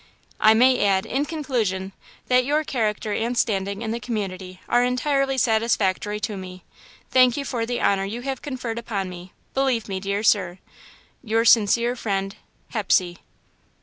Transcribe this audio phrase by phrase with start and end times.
[0.39, 1.91] "I may add, in conclusion,
[2.27, 6.63] that your character and standing in the community are entirely satisfactory to me.
[7.11, 10.57] Thanking you for the honour you have conferred upon me, believe me, Dear Sir,
[11.23, 12.35] "Your sincere friend,
[12.69, 13.17] "HEPSEY."